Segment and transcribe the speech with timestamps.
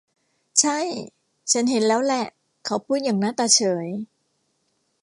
[0.59, 0.79] ใช่
[1.51, 2.23] ฉันเห็นแล้วแหละ
[2.65, 3.87] เขาพูดอย่างหน้าตาเฉย